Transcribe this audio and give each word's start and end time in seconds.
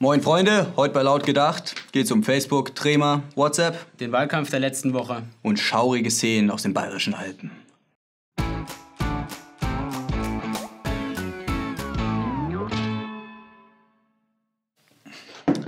Moin 0.00 0.22
Freunde, 0.22 0.74
heute 0.76 0.94
bei 0.94 1.02
Laut 1.02 1.26
gedacht 1.26 1.74
geht's 1.90 2.12
um 2.12 2.22
Facebook, 2.22 2.76
Trema, 2.76 3.24
WhatsApp 3.34 3.98
Den 3.98 4.12
Wahlkampf 4.12 4.48
der 4.48 4.60
letzten 4.60 4.92
Woche. 4.92 5.24
und 5.42 5.58
schaurige 5.58 6.08
Szenen 6.08 6.52
aus 6.52 6.62
den 6.62 6.72
bayerischen 6.72 7.14
Alpen. 7.14 7.50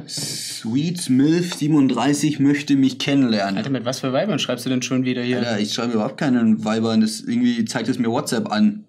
Sweet 0.06 1.10
Milf 1.10 1.54
37 1.54 2.38
möchte 2.38 2.76
mich 2.76 3.01
kennenlernen. 3.01 3.56
Alter, 3.56 3.71
mit 3.71 3.85
was 3.85 3.99
für 3.99 4.12
Weibern 4.12 4.38
schreibst 4.38 4.65
du 4.65 4.71
denn 4.71 4.83
schon 4.83 5.04
wieder 5.04 5.22
hier? 5.22 5.42
Ja, 5.42 5.58
ich 5.58 5.74
schreibe 5.74 5.94
überhaupt 5.94 6.19
keinen 6.19 6.65
Weibern, 6.65 7.01
das 7.01 7.21
irgendwie 7.21 7.65
zeigt 7.65 7.88
es 7.88 7.99
mir 7.99 8.08
WhatsApp 8.08 8.53
an. 8.53 8.85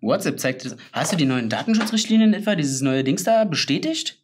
WhatsApp 0.00 0.40
zeigt 0.40 0.64
das. 0.64 0.76
Hast 0.92 1.12
du 1.12 1.16
die 1.16 1.24
neuen 1.24 1.48
Datenschutzrichtlinien 1.48 2.34
etwa, 2.34 2.56
dieses 2.56 2.80
neue 2.80 3.04
Dings 3.04 3.22
da, 3.22 3.44
bestätigt? 3.44 4.18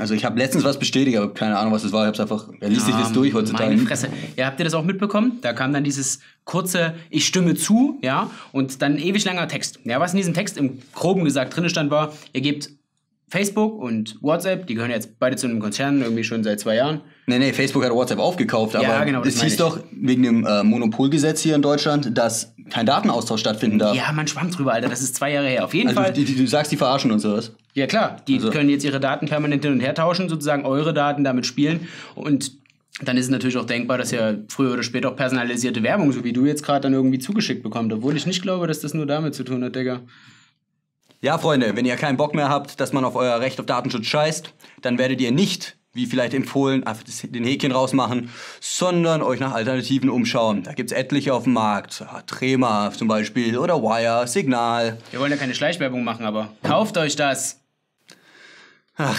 Also 0.00 0.14
ich 0.14 0.24
habe 0.24 0.38
letztens 0.38 0.64
was 0.64 0.78
bestätigt, 0.78 1.16
aber 1.18 1.32
keine 1.34 1.56
Ahnung, 1.58 1.72
was 1.72 1.82
das 1.82 1.92
war. 1.92 2.02
Ich 2.04 2.08
hab's 2.08 2.20
einfach, 2.20 2.48
wer 2.58 2.68
liest 2.68 2.86
sich 2.86 2.94
das 2.94 3.10
Ah, 3.10 3.12
durch 3.12 3.34
heutzutage? 3.34 3.70
Meine 3.76 3.86
Fresse. 3.86 4.08
Ja, 4.36 4.46
habt 4.46 4.58
ihr 4.58 4.64
das 4.64 4.74
auch 4.74 4.84
mitbekommen? 4.84 5.38
Da 5.42 5.52
kam 5.52 5.72
dann 5.72 5.84
dieses 5.84 6.20
kurze 6.44 6.94
Ich 7.10 7.26
stimme 7.26 7.54
zu, 7.54 7.98
ja, 8.02 8.30
und 8.52 8.82
dann 8.82 8.98
ewig 8.98 9.24
langer 9.24 9.46
Text. 9.46 9.78
Ja, 9.84 10.00
was 10.00 10.12
in 10.12 10.16
diesem 10.16 10.34
Text 10.34 10.56
im 10.58 10.78
Groben 10.94 11.22
gesagt 11.24 11.54
drin 11.54 11.68
stand, 11.68 11.90
war, 11.90 12.12
ihr 12.32 12.40
gebt 12.40 12.70
Facebook 13.28 13.80
und 13.80 14.16
WhatsApp, 14.22 14.66
die 14.66 14.74
gehören 14.74 14.90
jetzt 14.90 15.20
beide 15.20 15.36
zu 15.36 15.46
einem 15.46 15.60
Konzern, 15.60 16.00
irgendwie 16.02 16.24
schon 16.24 16.42
seit 16.42 16.58
zwei 16.58 16.74
Jahren. 16.74 17.00
Nee, 17.26 17.38
nee, 17.38 17.52
Facebook 17.52 17.84
hat 17.84 17.92
WhatsApp 17.92 18.18
aufgekauft, 18.18 18.74
aber 18.74 18.82
Ja, 18.84 19.04
genau, 19.04 19.22
es 19.22 19.40
hieß 19.40 19.52
ich. 19.52 19.56
doch 19.58 19.78
wegen 19.92 20.24
dem 20.24 20.44
äh, 20.44 20.64
Monopolgesetz 20.64 21.40
hier 21.40 21.54
in 21.54 21.62
Deutschland, 21.62 22.18
dass 22.18 22.54
kein 22.70 22.86
Datenaustausch 22.86 23.38
stattfinden 23.38 23.78
darf. 23.78 23.94
Ja, 23.96 24.10
man 24.12 24.26
schwamm 24.26 24.50
drüber, 24.50 24.72
Alter, 24.72 24.88
das 24.88 25.00
ist 25.00 25.14
zwei 25.14 25.30
Jahre 25.32 25.46
her. 25.46 25.64
Auf 25.64 25.74
jeden 25.74 25.90
Also 25.90 26.00
Fall. 26.00 26.12
die, 26.12 26.24
die, 26.24 26.34
du 26.34 26.46
sagst, 26.48 26.72
die 26.72 26.76
verarschen 26.76 27.12
uns 27.12 27.22
sowas. 27.22 27.52
Ja 27.74 27.86
klar, 27.86 28.16
die 28.26 28.34
Also- 28.36 28.50
können 28.50 28.68
jetzt 28.68 28.84
ihre 28.84 29.00
Daten 29.00 29.26
permanent 29.26 29.62
hin 29.64 29.72
und 29.72 29.80
her 29.80 29.94
tauschen, 29.94 30.28
sozusagen 30.28 30.64
eure 30.64 30.92
Daten 30.94 31.24
damit 31.24 31.46
spielen 31.46 31.88
und 32.14 32.52
dann 33.02 33.16
ist 33.16 33.26
es 33.26 33.30
natürlich 33.30 33.56
auch 33.56 33.64
denkbar, 33.64 33.96
dass 33.96 34.10
ja 34.10 34.34
früher 34.48 34.72
oder 34.74 34.82
später 34.82 35.10
auch 35.10 35.16
personalisierte 35.16 35.82
Werbung, 35.82 36.12
so 36.12 36.22
wie 36.24 36.32
du 36.34 36.44
jetzt 36.44 36.62
gerade 36.62 36.82
dann 36.82 36.92
irgendwie 36.92 37.18
zugeschickt 37.18 37.62
bekommt, 37.62 37.92
obwohl 37.92 38.14
ich 38.16 38.26
nicht 38.26 38.42
glaube, 38.42 38.66
dass 38.66 38.80
das 38.80 38.92
nur 38.92 39.06
damit 39.06 39.34
zu 39.34 39.42
tun 39.44 39.64
hat, 39.64 39.74
Digga. 39.74 40.00
Ja, 41.22 41.38
Freunde, 41.38 41.76
wenn 41.76 41.84
ihr 41.86 41.96
keinen 41.96 42.16
Bock 42.16 42.34
mehr 42.34 42.48
habt, 42.48 42.80
dass 42.80 42.92
man 42.92 43.04
auf 43.04 43.14
euer 43.14 43.40
Recht 43.40 43.60
auf 43.60 43.66
Datenschutz 43.66 44.06
scheißt, 44.06 44.52
dann 44.82 44.98
werdet 44.98 45.20
ihr 45.20 45.32
nicht, 45.32 45.76
wie 45.92 46.06
vielleicht 46.06 46.34
empfohlen, 46.34 46.84
einfach 46.86 47.04
den 47.22 47.44
Häkchen 47.44 47.72
rausmachen, 47.72 48.30
sondern 48.60 49.22
euch 49.22 49.40
nach 49.40 49.52
Alternativen 49.52 50.08
umschauen. 50.10 50.62
Da 50.62 50.72
gibt's 50.72 50.92
etliche 50.92 51.34
auf 51.34 51.44
dem 51.44 51.52
Markt. 51.54 52.00
Ja, 52.00 52.22
Trema 52.26 52.90
zum 52.92 53.08
Beispiel 53.08 53.56
oder 53.58 53.82
Wire, 53.82 54.26
Signal. 54.26 54.98
Wir 55.10 55.20
wollen 55.20 55.30
ja 55.30 55.36
keine 55.36 55.54
Schleichwerbung 55.54 56.04
machen, 56.04 56.24
aber 56.24 56.52
kauft 56.62 56.96
euch 56.98 57.16
das. 57.16 57.59
Ach, 59.02 59.18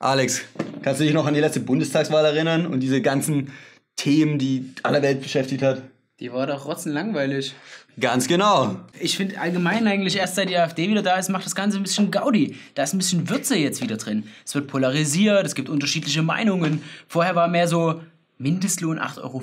Alex, 0.00 0.42
kannst 0.82 1.00
du 1.00 1.04
dich 1.04 1.14
noch 1.14 1.24
an 1.24 1.32
die 1.32 1.40
letzte 1.40 1.60
Bundestagswahl 1.60 2.26
erinnern 2.26 2.66
und 2.66 2.80
diese 2.80 3.00
ganzen 3.00 3.54
Themen, 3.96 4.38
die 4.38 4.74
aller 4.82 5.00
Welt 5.00 5.22
beschäftigt 5.22 5.62
hat? 5.62 5.80
Die 6.20 6.30
war 6.30 6.46
doch 6.46 6.66
rotzenlangweilig. 6.66 7.54
Ganz 7.98 8.28
genau. 8.28 8.76
Ich 9.00 9.16
finde 9.16 9.40
allgemein 9.40 9.86
eigentlich 9.86 10.16
erst 10.16 10.34
seit 10.34 10.50
die 10.50 10.58
AfD 10.58 10.90
wieder 10.90 11.00
da 11.00 11.16
ist, 11.16 11.30
macht 11.30 11.46
das 11.46 11.54
Ganze 11.54 11.78
ein 11.78 11.84
bisschen 11.84 12.10
Gaudi. 12.10 12.56
Da 12.74 12.82
ist 12.82 12.92
ein 12.92 12.98
bisschen 12.98 13.30
Würze 13.30 13.56
jetzt 13.56 13.80
wieder 13.80 13.96
drin. 13.96 14.24
Es 14.44 14.54
wird 14.54 14.66
polarisiert, 14.66 15.46
es 15.46 15.54
gibt 15.54 15.70
unterschiedliche 15.70 16.20
Meinungen. 16.20 16.82
Vorher 17.08 17.34
war 17.34 17.48
mehr 17.48 17.66
so 17.66 18.02
Mindestlohn 18.40 19.00
8,50 19.00 19.18
Euro, 19.22 19.42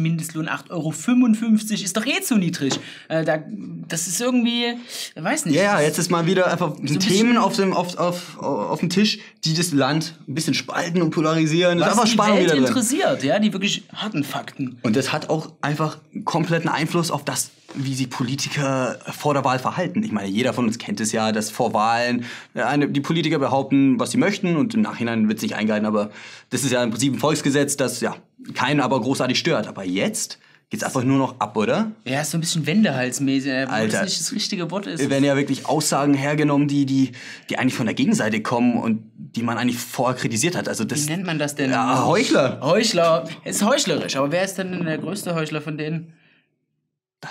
Mindestlohn 0.00 0.48
8,55 0.48 0.70
Euro, 0.70 1.84
ist 1.84 1.96
doch 1.96 2.06
eh 2.06 2.20
zu 2.22 2.36
niedrig. 2.36 2.78
Äh, 3.08 3.24
da, 3.24 3.42
das 3.88 4.06
ist 4.06 4.20
irgendwie, 4.20 4.74
weiß 5.16 5.46
nicht. 5.46 5.56
Ja, 5.56 5.62
ja, 5.62 5.80
jetzt 5.80 5.98
ist 5.98 6.10
mal 6.10 6.24
wieder 6.24 6.46
einfach 6.46 6.78
ein 6.78 7.00
Themen 7.00 7.36
auf 7.36 7.56
dem, 7.56 7.72
auf, 7.72 7.98
auf, 7.98 8.38
auf 8.38 8.78
dem 8.78 8.90
Tisch, 8.90 9.18
die 9.44 9.54
das 9.54 9.72
Land 9.72 10.14
ein 10.28 10.34
bisschen 10.34 10.54
spalten 10.54 11.02
und 11.02 11.10
polarisieren. 11.10 11.78
Das 11.78 11.94
ist 11.94 11.98
was 11.98 12.10
einfach 12.12 12.26
die 12.26 12.46
Welt 12.46 12.54
interessiert, 12.54 13.24
ja, 13.24 13.40
die 13.40 13.52
wirklich 13.52 13.82
harten 13.92 14.22
Fakten. 14.22 14.78
Und 14.82 14.94
das 14.94 15.12
hat 15.12 15.28
auch 15.28 15.52
einfach 15.60 15.98
einen 16.14 16.24
kompletten 16.24 16.68
Einfluss 16.70 17.10
auf 17.10 17.24
das, 17.24 17.50
wie 17.74 17.94
sich 17.94 18.10
Politiker 18.10 18.98
vor 19.10 19.34
der 19.34 19.44
Wahl 19.44 19.58
verhalten. 19.58 20.02
Ich 20.02 20.12
meine, 20.12 20.28
jeder 20.28 20.52
von 20.52 20.66
uns 20.66 20.78
kennt 20.78 21.00
es 21.00 21.12
ja, 21.12 21.32
dass 21.32 21.50
vor 21.50 21.72
Wahlen 21.74 22.24
äh, 22.54 22.62
eine, 22.62 22.88
die 22.88 23.00
Politiker 23.00 23.38
behaupten, 23.38 23.98
was 23.98 24.10
sie 24.10 24.18
möchten 24.18 24.56
und 24.56 24.74
im 24.74 24.82
Nachhinein 24.82 25.28
wird 25.28 25.38
es 25.38 25.42
nicht 25.42 25.54
eingehalten. 25.54 25.86
Aber 25.86 26.10
das 26.50 26.64
ist 26.64 26.72
ja 26.72 26.82
im 26.82 26.90
Prinzip 26.90 27.14
ein 27.14 27.18
Volksgesetz, 27.18 27.76
das 27.76 28.00
ja 28.00 28.16
keinen 28.54 28.80
aber 28.80 29.00
großartig 29.00 29.38
stört. 29.38 29.66
Aber 29.66 29.84
jetzt 29.84 30.38
geht's 30.72 30.84
einfach 30.84 31.04
nur 31.04 31.18
noch 31.18 31.38
ab, 31.38 31.56
oder? 31.56 31.92
Ja, 32.04 32.22
ist 32.22 32.30
so 32.30 32.38
ein 32.38 32.40
bisschen 32.40 32.66
Wendehalsmäßig, 32.66 33.50
äh, 33.50 33.64
Alter. 33.64 34.00
das 34.00 34.04
nicht 34.04 34.20
das 34.20 34.32
richtige 34.32 34.70
Wort 34.70 34.86
ist. 34.86 35.00
Es 35.00 35.10
werden 35.10 35.24
ja 35.24 35.36
wirklich 35.36 35.66
Aussagen 35.66 36.14
hergenommen, 36.14 36.66
die, 36.66 36.86
die, 36.86 37.12
die 37.50 37.58
eigentlich 37.58 37.74
von 37.74 37.84
der 37.84 37.94
Gegenseite 37.94 38.40
kommen 38.40 38.78
und 38.78 39.02
die 39.16 39.42
man 39.42 39.58
eigentlich 39.58 39.78
vorher 39.78 40.18
kritisiert 40.18 40.56
hat. 40.56 40.68
Also 40.68 40.84
Wie 40.84 40.88
das, 40.88 41.06
nennt 41.06 41.26
man 41.26 41.38
das 41.38 41.54
denn? 41.54 41.70
Ja, 41.70 42.06
Heuchler. 42.06 42.58
Heuchler. 42.62 43.28
Ist 43.44 43.62
heuchlerisch. 43.62 44.16
Aber 44.16 44.32
wer 44.32 44.44
ist 44.44 44.56
denn 44.56 44.84
der 44.84 44.96
größte 44.96 45.34
Heuchler 45.34 45.60
von 45.60 45.76
denen? 45.76 46.14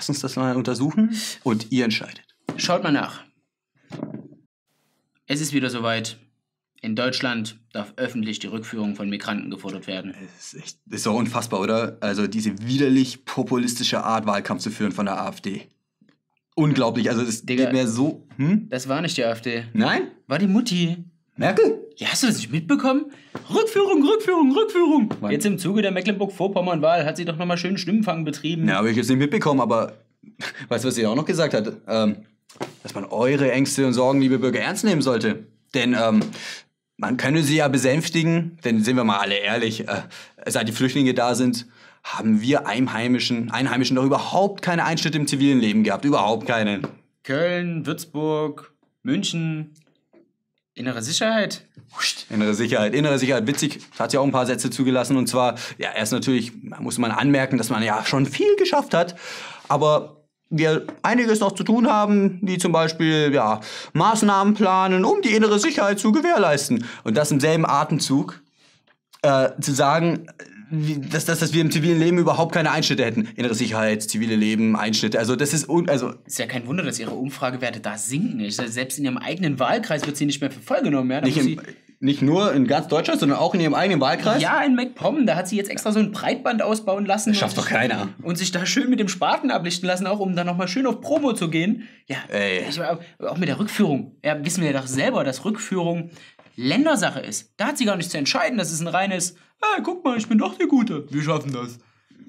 Lass 0.02 0.08
uns 0.08 0.18
das 0.18 0.34
mal 0.34 0.56
untersuchen 0.56 1.16
und 1.44 1.70
ihr 1.70 1.84
entscheidet. 1.84 2.24
Schaut 2.56 2.82
mal 2.82 2.90
nach. 2.90 3.22
Es 5.28 5.40
ist 5.40 5.52
wieder 5.52 5.70
soweit. 5.70 6.18
In 6.80 6.96
Deutschland 6.96 7.60
darf 7.72 7.92
öffentlich 7.94 8.40
die 8.40 8.48
Rückführung 8.48 8.96
von 8.96 9.08
Migranten 9.08 9.48
gefordert 9.48 9.86
werden. 9.86 10.12
Das 10.20 10.54
ist, 10.54 10.60
echt, 10.60 10.78
das 10.86 10.96
ist 10.96 11.06
doch 11.06 11.14
unfassbar, 11.14 11.60
oder? 11.60 11.98
Also 12.00 12.26
diese 12.26 12.50
widerlich 12.66 13.24
populistische 13.24 14.02
Art, 14.02 14.26
Wahlkampf 14.26 14.60
zu 14.60 14.72
führen 14.72 14.90
von 14.90 15.06
der 15.06 15.20
AfD. 15.22 15.68
Unglaublich, 16.56 17.08
also 17.08 17.24
das 17.24 17.42
Digga. 17.44 17.66
geht 17.66 17.72
mir 17.72 17.86
so... 17.86 18.26
Hm? 18.38 18.68
Das 18.70 18.88
war 18.88 19.02
nicht 19.02 19.16
die 19.16 19.24
AfD. 19.24 19.66
Nein? 19.72 20.10
War 20.26 20.40
die 20.40 20.48
Mutti. 20.48 21.04
Merkel? 21.36 21.78
Ja, 21.96 22.08
hast 22.08 22.22
du 22.22 22.26
das 22.26 22.36
nicht 22.36 22.52
mitbekommen? 22.52 23.12
Rückführung, 23.54 24.06
Rückführung, 24.06 24.52
Rückführung. 24.52 25.14
Wann? 25.20 25.30
Jetzt 25.30 25.46
im 25.46 25.58
Zuge 25.58 25.82
der 25.82 25.90
Mecklenburg-Vorpommern-Wahl 25.90 27.04
hat 27.04 27.16
sie 27.16 27.24
doch 27.24 27.36
nochmal 27.36 27.58
schön 27.58 27.78
Stimmenfang 27.78 28.24
betrieben. 28.24 28.68
Ja, 28.68 28.76
habe 28.76 28.90
ich 28.90 28.96
jetzt 28.96 29.08
nicht 29.08 29.18
mitbekommen, 29.18 29.60
aber 29.60 29.94
weißt 30.68 30.84
du, 30.84 30.88
was 30.88 30.94
sie 30.94 31.06
auch 31.06 31.14
noch 31.14 31.24
gesagt 31.24 31.54
hat? 31.54 31.72
Ähm, 31.86 32.16
dass 32.82 32.94
man 32.94 33.04
eure 33.04 33.50
Ängste 33.50 33.86
und 33.86 33.92
Sorgen, 33.92 34.20
liebe 34.20 34.38
Bürger, 34.38 34.60
ernst 34.60 34.84
nehmen 34.84 35.02
sollte. 35.02 35.46
Denn 35.74 35.94
ähm, 35.94 36.20
man 36.96 37.16
könne 37.16 37.42
sie 37.42 37.56
ja 37.56 37.68
besänftigen, 37.68 38.58
denn 38.64 38.82
sind 38.82 38.96
wir 38.96 39.04
mal 39.04 39.18
alle 39.18 39.36
ehrlich, 39.36 39.88
äh, 39.88 40.02
seit 40.46 40.68
die 40.68 40.72
Flüchtlinge 40.72 41.14
da 41.14 41.34
sind, 41.34 41.66
haben 42.04 42.40
wir 42.40 42.66
Einheimischen, 42.66 43.50
Einheimischen 43.50 43.96
doch 43.96 44.04
überhaupt 44.04 44.62
keine 44.62 44.84
Einschnitte 44.84 45.18
im 45.18 45.26
zivilen 45.26 45.60
Leben 45.60 45.84
gehabt. 45.84 46.04
Überhaupt 46.04 46.46
keine. 46.46 46.82
Köln, 47.22 47.86
Würzburg, 47.86 48.72
München. 49.02 49.74
Innere 50.74 51.02
Sicherheit? 51.02 51.66
Innere 52.30 52.54
Sicherheit, 52.54 52.94
innere 52.94 53.18
Sicherheit, 53.18 53.46
witzig, 53.46 53.80
hat 53.98 54.10
sie 54.10 54.18
auch 54.18 54.24
ein 54.24 54.32
paar 54.32 54.46
Sätze 54.46 54.70
zugelassen 54.70 55.18
und 55.18 55.26
zwar, 55.26 55.56
ja, 55.76 55.90
erst 55.94 56.12
natürlich 56.12 56.52
muss 56.62 56.96
man 56.96 57.10
anmerken, 57.10 57.58
dass 57.58 57.68
man 57.68 57.82
ja 57.82 58.04
schon 58.06 58.24
viel 58.24 58.56
geschafft 58.56 58.94
hat, 58.94 59.14
aber 59.68 60.22
wir 60.48 60.86
einiges 61.02 61.40
noch 61.40 61.52
zu 61.52 61.64
tun 61.64 61.90
haben, 61.90 62.38
wie 62.42 62.58
zum 62.58 62.72
Beispiel, 62.72 63.32
ja, 63.34 63.60
Maßnahmen 63.92 64.54
planen, 64.54 65.04
um 65.04 65.20
die 65.22 65.34
innere 65.34 65.58
Sicherheit 65.58 65.98
zu 65.98 66.12
gewährleisten. 66.12 66.84
Und 67.04 67.16
das 67.16 67.30
im 67.30 67.40
selben 67.40 67.66
Atemzug 67.66 68.40
äh, 69.22 69.50
zu 69.60 69.72
sagen, 69.72 70.26
wie, 70.72 70.98
dass, 70.98 71.26
dass, 71.26 71.38
dass 71.38 71.52
wir 71.52 71.60
im 71.60 71.70
zivilen 71.70 72.00
Leben 72.00 72.18
überhaupt 72.18 72.52
keine 72.52 72.70
Einschnitte 72.70 73.04
hätten. 73.04 73.28
Innere 73.36 73.54
Sicherheit, 73.54 74.02
zivile 74.02 74.34
Leben, 74.34 74.74
Einschnitte, 74.74 75.18
also 75.18 75.36
das 75.36 75.52
ist, 75.52 75.68
un 75.68 75.88
also 75.88 76.14
Ist 76.24 76.38
ja 76.38 76.46
kein 76.46 76.66
Wunder, 76.66 76.82
dass 76.82 76.98
ihre 76.98 77.12
Umfragewerte 77.12 77.80
da 77.80 77.98
sinken. 77.98 78.40
Ich 78.40 78.56
Selbst 78.56 78.98
in 78.98 79.04
ihrem 79.04 79.18
eigenen 79.18 79.58
Wahlkreis 79.58 80.06
wird 80.06 80.16
sie 80.16 80.26
nicht 80.26 80.40
mehr 80.40 80.50
für 80.50 80.60
voll 80.60 80.82
genommen. 80.82 81.10
Ja? 81.10 81.20
Nicht, 81.20 81.36
im, 81.36 81.60
nicht 82.00 82.22
nur 82.22 82.52
in 82.52 82.66
ganz 82.66 82.88
Deutschland, 82.88 83.20
sondern 83.20 83.38
auch 83.38 83.54
in 83.54 83.60
ihrem 83.60 83.74
eigenen 83.74 84.00
Wahlkreis. 84.00 84.42
ja, 84.42 84.62
in 84.62 84.74
MacPom, 84.74 85.26
da 85.26 85.36
hat 85.36 85.46
sie 85.46 85.56
jetzt 85.56 85.70
extra 85.70 85.92
so 85.92 86.00
ein 86.00 86.10
Breitband 86.10 86.62
ausbauen 86.62 87.04
lassen. 87.04 87.30
Das 87.30 87.38
schafft 87.38 87.58
doch 87.58 87.68
keiner. 87.68 88.08
Und 88.22 88.38
sich 88.38 88.50
da 88.50 88.64
schön 88.64 88.90
mit 88.90 88.98
dem 88.98 89.08
Spaten 89.08 89.50
ablichten 89.50 89.86
lassen, 89.86 90.06
auch 90.06 90.18
um 90.18 90.34
dann 90.34 90.46
nochmal 90.46 90.68
schön 90.68 90.86
auf 90.86 91.00
Promo 91.00 91.32
zu 91.34 91.50
gehen. 91.50 91.86
Ja, 92.06 92.16
ich, 92.68 92.80
auch 92.80 92.98
auch 93.20 93.36
mit 93.36 93.48
der 93.48 93.58
Rückführung. 93.58 94.16
Ja, 94.24 94.44
wissen 94.44 94.62
wir 94.62 94.72
ja 94.72 94.80
doch 94.80 94.88
selber, 94.88 95.22
dass 95.22 95.44
Rückführung 95.44 96.10
Ländersache 96.56 97.20
ist. 97.20 97.52
Da 97.56 97.68
hat 97.68 97.78
sie 97.78 97.84
gar 97.84 97.96
nicht 97.96 98.10
zu 98.10 98.18
entscheiden. 98.18 98.58
Das 98.58 98.72
ist 98.72 98.80
ein 98.80 98.88
reines, 98.88 99.34
hey, 99.60 99.82
guck 99.82 100.04
mal, 100.04 100.18
ich 100.18 100.28
bin 100.28 100.38
doch 100.38 100.56
der 100.56 100.66
Gute. 100.66 101.06
Wir 101.10 101.22
schaffen 101.22 101.52
das. 101.52 101.78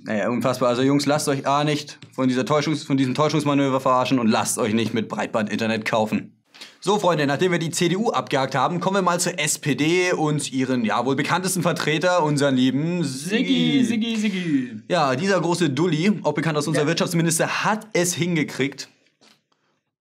Naja, 0.06 0.30
unfassbar. 0.30 0.69
Also 0.69 0.81
Jungs, 0.81 1.06
lasst 1.06 1.27
euch 1.30 1.47
A 1.47 1.63
nicht 1.63 1.97
von, 2.12 2.27
dieser 2.27 2.45
Täuschungs 2.45 2.83
von 2.83 2.97
diesem 2.97 3.15
Täuschungsmanöver 3.15 3.80
verarschen 3.80 4.19
und 4.19 4.27
lasst 4.27 4.57
euch 4.57 4.74
nicht 4.74 4.94
mit 4.94 5.07
Breitband-Internet 5.07 5.86
kaufen. 5.86 6.38
So, 6.81 7.00
Freunde, 7.00 7.25
nachdem 7.25 7.53
wir 7.53 7.59
die 7.59 7.71
CDU 7.71 8.09
abgehakt 8.12 8.56
haben, 8.56 8.80
kommen 8.81 8.97
wir 8.97 9.01
mal 9.01 9.19
zur 9.19 9.39
SPD 9.39 10.12
und 10.12 10.51
ihren, 10.51 10.83
ja, 10.83 11.06
wohl 11.06 11.15
bekanntesten 11.15 11.62
Vertreter, 11.62 12.24
unseren 12.24 12.56
lieben 12.56 13.03
Siggi. 13.03 13.83
Siggi, 13.86 14.18
Siggi. 14.18 14.71
Ja, 14.89 15.15
dieser 15.15 15.39
große 15.39 15.69
Dulli, 15.69 16.19
auch 16.24 16.33
bekannt 16.33 16.57
als 16.57 16.68
unser 16.68 16.86
Wirtschaftsminister, 16.86 17.63
hat 17.63 17.88
es 17.94 18.13
hingekriegt, 18.13 18.89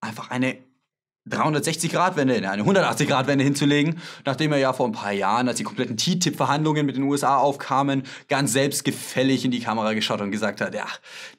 einfach 0.01 0.29
eine 0.29 0.57
360-Grad-Wende, 1.29 2.49
eine 2.49 2.63
180-Grad-Wende 2.63 3.43
hinzulegen, 3.43 3.99
nachdem 4.25 4.51
er 4.51 4.57
ja 4.57 4.73
vor 4.73 4.87
ein 4.87 4.91
paar 4.91 5.13
Jahren, 5.13 5.47
als 5.47 5.57
die 5.57 5.63
kompletten 5.63 5.97
TTIP-Verhandlungen 5.97 6.85
mit 6.85 6.97
den 6.97 7.03
USA 7.03 7.37
aufkamen, 7.37 8.03
ganz 8.27 8.53
selbstgefällig 8.53 9.45
in 9.45 9.51
die 9.51 9.61
Kamera 9.61 9.93
geschaut 9.93 10.21
und 10.21 10.31
gesagt 10.31 10.59
hat, 10.61 10.75
ja, 10.75 10.85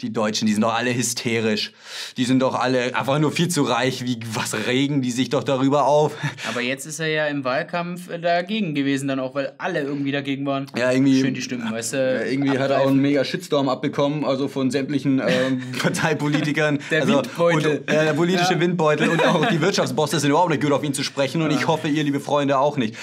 die 0.01 0.13
Deutschen, 0.13 0.47
die 0.47 0.53
sind 0.55 0.63
doch 0.63 0.75
alle 0.75 0.95
hysterisch, 0.95 1.73
die 2.17 2.25
sind 2.25 2.41
doch 2.41 2.55
alle 2.55 2.97
einfach 2.97 3.19
nur 3.19 3.31
viel 3.31 3.49
zu 3.49 3.63
reich, 3.63 4.05
wie 4.05 4.19
was 4.33 4.55
regen 4.67 5.03
die 5.03 5.11
sich 5.11 5.29
doch 5.29 5.45
darüber 5.45 5.87
auf. 5.87 6.13
Aber 6.49 6.61
jetzt 6.61 6.87
ist 6.87 6.99
er 6.99 7.09
ja 7.09 7.27
im 7.27 7.45
Wahlkampf 7.45 8.09
äh, 8.09 8.19
dagegen 8.19 8.75
gewesen 8.75 9.09
dann 9.09 9.21
auch, 9.21 9.35
weil 9.35 9.53
alle 9.59 9.83
irgendwie 9.83 10.13
dagegen 10.13 10.47
waren. 10.47 10.67
Ja, 10.77 10.91
irgendwie. 10.91 11.21
Schön 11.21 11.35
die 11.35 11.43
Stimmen, 11.43 11.71
weißt 11.71 11.93
du. 11.93 11.97
Ja, 11.97 12.25
irgendwie 12.25 12.59
hat 12.59 12.71
er 12.71 12.81
auch 12.81 12.89
einen 12.89 13.01
mega 13.01 13.25
Shitstorm 13.25 13.69
abbekommen, 13.69 14.25
also 14.25 14.49
von 14.49 14.71
sämtlichen 14.71 15.21
ähm, 15.27 15.63
Parteipolitikern. 15.79 16.79
Der 16.91 17.03
also, 17.03 17.17
Windbeutel. 17.17 17.79
Und, 17.79 17.91
äh, 17.91 18.05
der 18.05 18.13
politische 18.15 18.55
Ja. 18.55 18.61
Windbeutel 18.61 19.09
und 19.11 19.25
auch 19.25 19.47
die 19.47 19.61
Wirtschaftsbosse 19.75 20.21
sind 20.21 20.31
überhaupt 20.31 20.51
nicht 20.51 20.63
gut 20.63 20.73
auf 20.73 20.85
ihn 20.85 20.95
zu 20.95 21.03
sprechen 21.03 21.43
und 21.43 21.51
ich 21.51 21.67
hoffe, 21.67 21.89
ihr, 21.89 22.05
liebe 22.05 22.21
Freunde, 22.21 22.59
auch 22.59 22.77
nicht. 22.77 22.97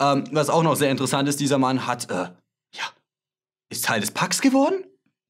Ähm, 0.00 0.24
was 0.32 0.50
auch 0.50 0.62
noch 0.62 0.74
sehr 0.74 0.90
interessant 0.90 1.28
ist, 1.28 1.38
dieser 1.38 1.58
Mann 1.58 1.86
hat, 1.86 2.10
äh, 2.10 2.14
ja, 2.74 2.84
ist 3.70 3.84
Teil 3.84 4.00
des 4.00 4.10
Packs 4.10 4.40
geworden? 4.40 4.84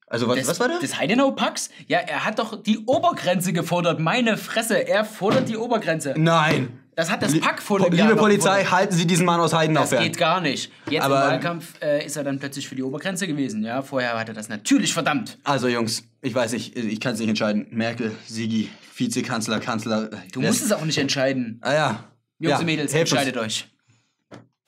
Also, 0.07 0.27
was, 0.27 0.37
Das, 0.37 0.47
was 0.47 0.59
war 0.59 0.69
das? 0.69 0.79
Das 0.79 0.97
Heidenau-Pax? 0.97 1.69
Ja, 1.87 1.99
er 1.99 2.25
hat 2.25 2.39
doch 2.39 2.63
die 2.63 2.79
Obergrenze 2.85 3.53
gefordert. 3.53 3.99
Meine 3.99 4.37
Fresse, 4.37 4.87
er 4.87 5.05
fordert 5.05 5.49
die 5.49 5.57
Obergrenze. 5.57 6.15
Nein! 6.17 6.79
Das 6.97 7.11
hat 7.11 7.21
das 7.21 7.39
Pack 7.39 7.61
vor 7.61 7.79
Jahr 7.79 7.89
Liebe 7.91 8.03
noch 8.15 8.17
Polizei, 8.17 8.61
gefordert. 8.63 8.71
halten 8.71 8.95
Sie 8.95 9.05
diesen 9.05 9.23
Mann 9.27 9.39
aus 9.39 9.53
Heidenau 9.53 9.81
Das 9.81 9.89
fern. 9.91 10.03
geht 10.03 10.17
gar 10.17 10.41
nicht. 10.41 10.71
Jetzt 10.89 11.03
Aber- 11.03 11.23
im 11.25 11.31
Wahlkampf 11.31 11.75
äh, 11.79 12.03
ist 12.03 12.17
er 12.17 12.23
dann 12.23 12.39
plötzlich 12.39 12.67
für 12.67 12.73
die 12.75 12.81
Obergrenze 12.81 13.27
gewesen. 13.27 13.63
Ja, 13.63 13.83
vorher 13.83 14.17
hat 14.19 14.27
er 14.29 14.33
das 14.33 14.49
natürlich 14.49 14.93
verdammt. 14.93 15.37
Also, 15.43 15.67
Jungs, 15.67 16.03
ich 16.23 16.33
weiß 16.33 16.53
nicht, 16.53 16.75
ich 16.75 16.99
kann 16.99 17.13
es 17.13 17.19
nicht 17.19 17.29
entscheiden. 17.29 17.67
Merkel, 17.69 18.13
Sigi, 18.25 18.71
Vizekanzler, 18.95 19.59
Kanzler. 19.59 20.09
Du 20.33 20.41
musst 20.41 20.63
es 20.65 20.71
auch 20.71 20.83
nicht 20.85 20.97
entscheiden. 20.97 21.59
Ah 21.61 21.73
ja. 21.73 22.03
Jungs 22.39 22.51
ja, 22.51 22.57
und 22.59 22.65
Mädels, 22.65 22.91
helft 22.95 23.11
uns. 23.11 23.21
entscheidet 23.21 23.37
euch. 23.41 23.67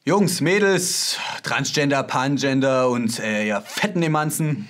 Jungs, 0.06 0.40
Mädels, 0.40 1.18
Transgender, 1.42 2.04
Pangender 2.04 2.90
und 2.90 3.20
äh, 3.20 3.48
ja, 3.48 3.62
fetten 3.62 4.04
Emanzen. 4.04 4.68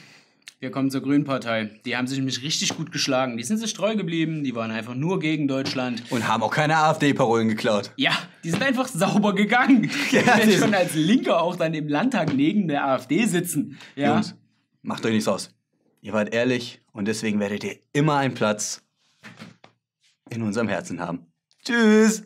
Wir 0.62 0.72
kommen 0.72 0.92
zur 0.92 1.02
Grünen 1.02 1.24
Partei. 1.24 1.80
Die 1.86 1.96
haben 1.96 2.06
sich 2.08 2.18
nämlich 2.18 2.44
richtig 2.44 2.76
gut 2.76 2.92
geschlagen. 2.92 3.38
Die 3.38 3.44
sind 3.44 3.60
sich 3.60 3.74
treu 3.74 3.96
geblieben. 3.96 4.44
Die 4.44 4.54
waren 4.56 4.72
einfach 4.72 4.94
nur 4.94 5.20
gegen 5.20 5.48
Deutschland. 5.48 6.04
Und 6.10 6.28
haben 6.28 6.44
auch 6.44 6.52
keine 6.54 6.76
AfD-Parolen 6.78 7.48
geklaut. 7.48 7.92
Ja, 7.96 8.12
die 8.44 8.50
sind 8.50 8.62
einfach 8.62 8.88
sauber 8.90 9.34
gegangen. 9.34 9.90
Ja, 10.12 10.38
die- 10.40 10.58
schon 10.58 10.74
als 10.74 10.96
Linker 10.96 11.42
auch 11.42 11.56
dann 11.56 11.74
im 11.74 11.88
Landtag 11.88 12.34
neben 12.34 12.68
der 12.68 12.86
AfD 12.86 13.26
sitzen. 13.26 13.78
Ja. 13.96 14.14
Jungs, 14.16 14.36
macht 14.82 15.06
euch 15.06 15.14
nichts 15.14 15.30
aus. 15.30 15.56
Ihr 16.02 16.12
wart 16.12 16.34
ehrlich 16.34 16.82
und 16.92 17.08
deswegen 17.08 17.40
werdet 17.40 17.64
ihr 17.64 17.78
immer 17.94 18.18
einen 18.18 18.34
Platz 18.34 18.84
in 20.30 20.42
unserem 20.42 20.68
Herzen 20.68 21.00
haben. 21.00 21.26
Tschüss! 21.64 22.24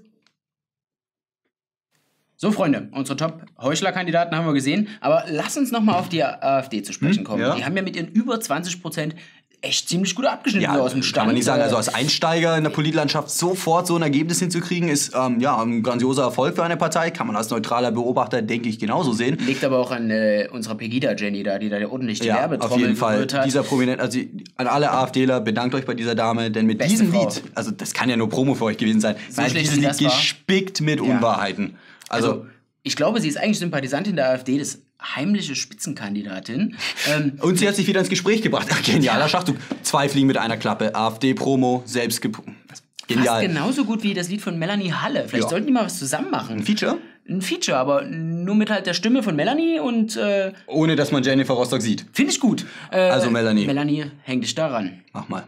So, 2.43 2.51
Freunde, 2.51 2.89
unsere 2.91 3.15
Top-Heuchler-Kandidaten 3.15 4.35
haben 4.35 4.45
wir 4.45 4.51
gesehen. 4.51 4.89
Aber 4.99 5.23
lass 5.29 5.55
uns 5.55 5.71
nochmal 5.71 5.95
auf 5.97 6.09
die 6.09 6.25
AfD 6.25 6.83
zu 6.83 6.91
sprechen 6.91 7.23
kommen. 7.23 7.41
Hm, 7.41 7.51
ja. 7.51 7.55
Die 7.55 7.63
haben 7.63 7.77
ja 7.77 7.81
mit 7.81 7.95
ihren 7.95 8.09
über 8.09 8.37
20 8.37 8.81
Prozent 8.81 9.15
echt 9.63 9.87
ziemlich 9.89 10.13
gut 10.13 10.25
abgeschnitten 10.25 10.65
Ja, 10.65 10.75
so 10.75 10.81
aus 10.81 10.91
dem 10.91 11.01
Stand. 11.03 11.15
kann 11.21 11.25
man 11.27 11.35
nicht 11.35 11.45
sagen. 11.45 11.61
Äh, 11.61 11.63
Also 11.63 11.77
als 11.77 11.93
Einsteiger 11.93 12.57
in 12.57 12.63
der 12.63 12.69
Politlandschaft 12.71 13.29
sofort 13.31 13.87
so 13.87 13.95
ein 13.95 14.01
Ergebnis 14.01 14.39
hinzukriegen, 14.39 14.89
ist 14.89 15.13
ähm, 15.15 15.39
ja 15.39 15.57
ein 15.59 15.81
grandioser 15.81 16.23
Erfolg 16.23 16.55
für 16.55 16.63
eine 16.63 16.77
Partei. 16.77 17.09
Kann 17.11 17.27
man 17.27 17.35
als 17.35 17.49
neutraler 17.49 17.91
Beobachter, 17.91 18.41
denke 18.41 18.67
ich, 18.69 18.77
genauso 18.77 19.13
sehen. 19.13 19.37
Liegt 19.45 19.63
aber 19.63 19.79
auch 19.79 19.91
an 19.91 20.09
äh, 20.11 20.47
unserer 20.51 20.75
Pegida-Jenny 20.75 21.43
da, 21.43 21.57
die 21.57 21.69
da 21.69 21.77
ordentlich 21.87 22.19
die 22.19 22.27
Ja, 22.27 22.35
Werbetrommel 22.39 22.73
auf 22.75 22.79
jeden 22.79 22.95
Fall. 22.95 23.21
hat. 23.33 23.45
Dieser 23.45 23.63
Prominent, 23.63 24.01
also 24.01 24.19
an 24.57 24.67
alle 24.67 24.91
AfDler, 24.91 25.39
bedankt 25.41 25.73
euch 25.75 25.85
bei 25.85 25.93
dieser 25.93 26.13
Dame, 26.15 26.51
denn 26.51 26.65
mit 26.65 26.77
Beste 26.79 26.91
diesem 26.91 27.11
Frau. 27.13 27.23
Lied, 27.29 27.43
also 27.55 27.71
das 27.71 27.93
kann 27.93 28.09
ja 28.09 28.17
nur 28.17 28.29
Promo 28.29 28.55
für 28.55 28.65
euch 28.65 28.77
gewesen 28.77 28.99
sein, 29.01 29.15
schlecht 29.31 29.55
dieses 29.57 29.77
Lied 29.77 29.97
gespickt 29.97 30.81
mit 30.81 30.99
Unwahrheiten. 30.99 31.77
Also, 32.09 32.27
also, 32.31 32.45
ich 32.83 32.95
glaube, 32.95 33.19
sie 33.21 33.27
ist 33.29 33.37
eigentlich 33.37 33.59
Sympathisantin 33.59 34.15
der 34.15 34.29
AfD, 34.29 34.57
das 34.59 34.79
heimliche 35.01 35.55
Spitzenkandidatin. 35.55 36.75
ähm, 37.13 37.33
und 37.41 37.57
sie 37.57 37.67
hat 37.67 37.75
sich 37.75 37.87
wieder 37.87 37.99
ins 37.99 38.09
Gespräch 38.09 38.41
gebracht. 38.41 38.67
Ach, 38.71 38.83
genialer 38.83 39.27
Schachzug. 39.29 39.57
Zwei 39.81 40.09
Fliegen 40.09 40.27
mit 40.27 40.37
einer 40.37 40.57
Klappe. 40.57 40.95
AfD-Promo, 40.95 41.83
selbst 41.85 42.21
gep 42.21 42.37
Fast 42.67 42.83
Genial. 43.07 43.45
genauso 43.45 43.83
gut 43.83 44.01
wie 44.03 44.13
das 44.13 44.29
Lied 44.29 44.41
von 44.41 44.57
Melanie 44.57 44.93
Halle. 44.93 45.25
Vielleicht 45.27 45.43
Ja. 45.45 45.49
sollten 45.49 45.67
die 45.67 45.73
mal 45.73 45.85
was 45.85 45.99
zusammen 45.99 46.31
machen. 46.31 46.63
Feature? 46.63 46.97
Ein 47.27 47.41
Feature, 47.41 47.77
aber 47.77 48.03
nur 48.03 48.55
mit 48.55 48.69
halt 48.69 48.85
der 48.85 48.93
Stimme 48.93 49.23
von 49.23 49.35
Melanie 49.35 49.79
und 49.79 50.15
äh, 50.15 50.53
Ohne 50.67 50.95
dass 50.95 51.11
man 51.11 51.21
Jennifer 51.23 51.53
Rostock 51.53 51.81
sieht. 51.81 52.05
finde 52.13 52.31
ich 52.31 52.39
gut. 52.39 52.65
Äh, 52.91 52.97
Also 52.99 53.29
Melanie. 53.29 53.65
Melanie, 53.65 54.05
häng 54.23 54.39
dich 54.41 54.55
daran. 54.55 55.03
Mach 55.11 55.27
mal. 55.27 55.43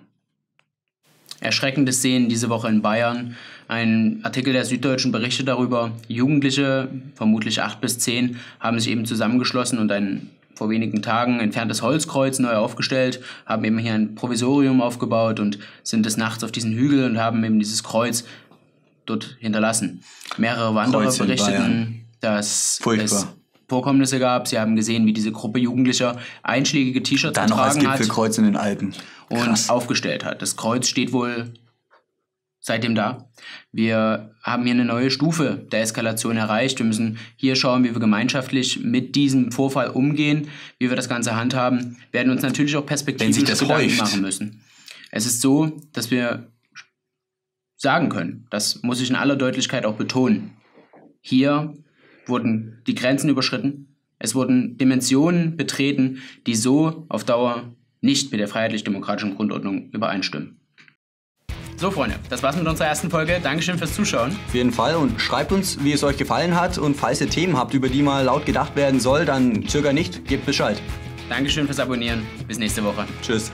Erschreckende 1.45 1.93
Szenen 1.93 2.27
diese 2.27 2.49
Woche 2.49 2.67
in 2.67 2.81
Bayern. 2.81 3.35
Ein 3.67 4.19
Artikel 4.23 4.53
der 4.53 4.65
Süddeutschen 4.65 5.11
berichtet 5.11 5.47
darüber. 5.47 5.91
Jugendliche, 6.07 6.89
vermutlich 7.13 7.61
acht 7.61 7.81
bis 7.81 7.99
zehn, 7.99 8.37
haben 8.59 8.79
sich 8.79 8.91
eben 8.91 9.05
zusammengeschlossen 9.05 9.79
und 9.79 9.91
ein 9.91 10.29
vor 10.55 10.69
wenigen 10.69 11.01
Tagen 11.01 11.39
entferntes 11.39 11.81
Holzkreuz 11.81 12.39
neu 12.39 12.55
aufgestellt, 12.55 13.21
haben 13.45 13.63
eben 13.65 13.77
hier 13.77 13.93
ein 13.93 14.15
Provisorium 14.15 14.81
aufgebaut 14.81 15.39
und 15.39 15.59
sind 15.83 16.05
des 16.05 16.17
Nachts 16.17 16.43
auf 16.43 16.51
diesen 16.51 16.73
Hügel 16.73 17.05
und 17.05 17.19
haben 17.19 17.43
eben 17.43 17.59
dieses 17.59 17.83
Kreuz 17.83 18.23
dort 19.05 19.35
hinterlassen. 19.39 20.01
Mehrere 20.37 20.73
Wanderer 20.73 21.11
berichteten, 21.11 22.05
dass 22.21 22.79
Furchtbar. 22.81 23.05
es 23.05 23.27
Vorkommnisse 23.67 24.19
gab. 24.19 24.47
Sie 24.47 24.59
haben 24.59 24.75
gesehen, 24.75 25.05
wie 25.05 25.13
diese 25.13 25.31
Gruppe 25.31 25.59
Jugendlicher 25.59 26.17
einschlägige 26.43 27.01
T-Shirts 27.01 27.35
Dann 27.35 27.49
noch 27.49 27.57
als 27.57 27.75
getragen 27.75 27.91
hat 27.93 27.99
Gipfelkreuz 27.99 28.37
in 28.37 28.45
den 28.45 28.55
Alpen. 28.55 28.93
und 29.29 29.39
Krass. 29.39 29.69
aufgestellt 29.69 30.23
hat. 30.23 30.41
Das 30.41 30.55
Kreuz 30.55 30.87
steht 30.87 31.11
wohl 31.13 31.53
seitdem 32.59 32.95
da. 32.95 33.29
Wir 33.71 34.31
haben 34.41 34.63
hier 34.63 34.73
eine 34.73 34.85
neue 34.85 35.11
Stufe 35.11 35.67
der 35.71 35.81
Eskalation 35.81 36.35
erreicht. 36.35 36.79
Wir 36.79 36.85
müssen 36.85 37.19
hier 37.35 37.55
schauen, 37.55 37.83
wie 37.83 37.93
wir 37.93 37.99
gemeinschaftlich 37.99 38.79
mit 38.79 39.15
diesem 39.15 39.51
Vorfall 39.51 39.89
umgehen, 39.89 40.49
wie 40.79 40.89
wir 40.89 40.95
das 40.95 41.07
Ganze 41.07 41.35
handhaben. 41.35 41.97
Wir 42.11 42.19
werden 42.19 42.31
uns 42.31 42.41
natürlich 42.41 42.75
auch 42.75 42.85
perspektivisch 42.85 43.59
Gedanken 43.59 43.97
machen 43.97 44.21
müssen. 44.21 44.61
Es 45.11 45.27
ist 45.27 45.41
so, 45.41 45.71
dass 45.93 46.09
wir 46.09 46.47
sagen 47.77 48.09
können, 48.09 48.47
das 48.49 48.81
muss 48.81 48.99
ich 48.99 49.09
in 49.11 49.15
aller 49.15 49.35
Deutlichkeit 49.35 49.85
auch 49.85 49.95
betonen. 49.95 50.57
Hier 51.21 51.73
wurden 52.27 52.81
die 52.87 52.95
Grenzen 52.95 53.29
überschritten. 53.29 53.95
Es 54.19 54.35
wurden 54.35 54.77
Dimensionen 54.77 55.57
betreten, 55.57 56.21
die 56.47 56.55
so 56.55 57.05
auf 57.09 57.23
Dauer 57.23 57.73
nicht 58.01 58.31
mit 58.31 58.39
der 58.39 58.47
freiheitlich-demokratischen 58.47 59.35
Grundordnung 59.35 59.89
übereinstimmen. 59.91 60.59
So, 61.77 61.91
Freunde, 61.91 62.15
das 62.29 62.41
war's 62.41 62.55
mit 62.55 62.65
unserer 62.65 62.87
ersten 62.87 63.09
Folge. 63.09 63.39
Dankeschön 63.43 63.77
fürs 63.77 63.93
Zuschauen. 63.93 64.31
Auf 64.47 64.55
jeden 64.55 64.71
Fall 64.71 64.95
und 64.95 65.19
schreibt 65.19 65.51
uns, 65.51 65.83
wie 65.83 65.91
es 65.91 66.03
euch 66.05 66.15
gefallen 66.15 66.55
hat 66.55 66.77
und 66.77 66.95
falls 66.95 67.19
ihr 67.19 67.29
Themen 67.29 67.57
habt, 67.57 67.73
über 67.73 67.89
die 67.89 68.01
mal 68.01 68.23
laut 68.23 68.45
gedacht 68.45 68.77
werden 68.77 69.01
soll, 69.01 69.25
dann 69.25 69.67
zöger 69.67 69.91
nicht, 69.91 70.25
gebt 70.25 70.45
Bescheid. 70.45 70.81
Dankeschön 71.27 71.65
fürs 71.65 71.79
Abonnieren. 71.79 72.23
Bis 72.47 72.59
nächste 72.59 72.83
Woche. 72.83 73.05
Tschüss. 73.21 73.51